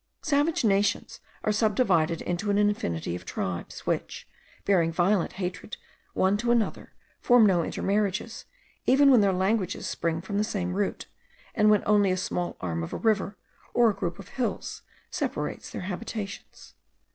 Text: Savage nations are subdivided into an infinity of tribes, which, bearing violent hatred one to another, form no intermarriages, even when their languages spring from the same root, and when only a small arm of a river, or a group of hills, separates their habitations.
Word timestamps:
Savage 0.23 0.65
nations 0.65 1.19
are 1.43 1.51
subdivided 1.51 2.23
into 2.23 2.49
an 2.49 2.57
infinity 2.57 3.15
of 3.15 3.23
tribes, 3.23 3.81
which, 3.85 4.27
bearing 4.65 4.91
violent 4.91 5.33
hatred 5.33 5.77
one 6.15 6.37
to 6.37 6.49
another, 6.49 6.93
form 7.19 7.45
no 7.45 7.61
intermarriages, 7.63 8.45
even 8.87 9.11
when 9.11 9.21
their 9.21 9.31
languages 9.31 9.85
spring 9.85 10.19
from 10.19 10.39
the 10.39 10.43
same 10.43 10.73
root, 10.73 11.05
and 11.53 11.69
when 11.69 11.83
only 11.85 12.09
a 12.09 12.17
small 12.17 12.57
arm 12.61 12.81
of 12.81 12.93
a 12.93 12.97
river, 12.97 13.37
or 13.75 13.91
a 13.91 13.95
group 13.95 14.17
of 14.17 14.29
hills, 14.29 14.81
separates 15.11 15.69
their 15.69 15.81
habitations. 15.81 16.73